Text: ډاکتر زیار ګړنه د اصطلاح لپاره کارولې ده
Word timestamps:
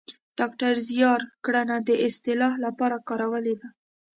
ډاکتر 0.39 0.71
زیار 0.89 1.21
ګړنه 1.45 1.77
د 1.87 1.89
اصطلاح 2.07 2.53
لپاره 2.65 2.97
کارولې 3.07 3.55
ده 3.61 3.67